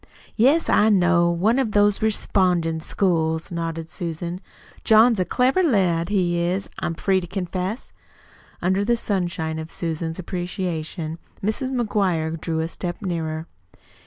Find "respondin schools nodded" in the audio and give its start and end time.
2.01-3.87